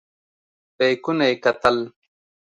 [0.77, 1.77] بیکونه یې کتل.